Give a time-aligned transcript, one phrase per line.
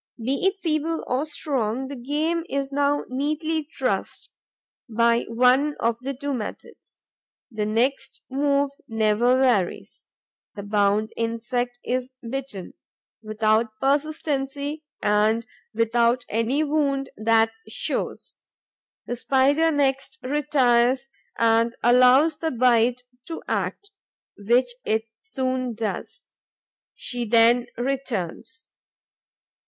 [0.17, 4.31] Be it feeble or strong, the game is now neatly trussed,
[4.89, 6.97] by one of the two methods.
[7.51, 10.03] The next move never varies.
[10.55, 12.73] The bound insect is bitten,
[13.21, 18.41] without persistency and without any wound that shows.
[19.05, 23.91] The Spider next retires and allows the bite to act,
[24.35, 26.25] which it soon does.
[26.95, 28.71] She then returns.